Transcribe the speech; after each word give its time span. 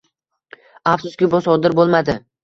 Afsuski, 0.91 1.29
bu 1.33 1.41
sodir 1.49 1.75
bo'lmadi 1.81 2.17